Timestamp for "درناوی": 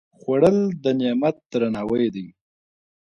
1.51-2.07